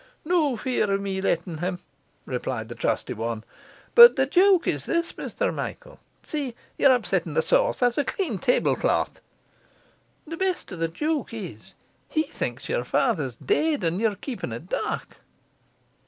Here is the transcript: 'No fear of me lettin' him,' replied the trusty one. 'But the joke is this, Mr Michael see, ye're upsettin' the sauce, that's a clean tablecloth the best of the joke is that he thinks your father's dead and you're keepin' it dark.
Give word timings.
'No 0.25 0.57
fear 0.57 0.89
of 0.91 0.99
me 0.99 1.21
lettin' 1.21 1.59
him,' 1.59 1.77
replied 2.25 2.69
the 2.69 2.73
trusty 2.73 3.13
one. 3.13 3.43
'But 3.93 4.15
the 4.15 4.25
joke 4.25 4.65
is 4.65 4.87
this, 4.87 5.13
Mr 5.13 5.53
Michael 5.53 5.99
see, 6.23 6.55
ye're 6.75 6.89
upsettin' 6.89 7.35
the 7.35 7.43
sauce, 7.43 7.81
that's 7.81 7.99
a 7.99 8.03
clean 8.03 8.39
tablecloth 8.39 9.21
the 10.25 10.37
best 10.37 10.71
of 10.71 10.79
the 10.79 10.87
joke 10.87 11.35
is 11.35 11.75
that 11.75 11.75
he 12.09 12.23
thinks 12.23 12.67
your 12.67 12.83
father's 12.83 13.35
dead 13.35 13.83
and 13.83 14.01
you're 14.01 14.15
keepin' 14.15 14.51
it 14.53 14.69
dark. 14.69 15.17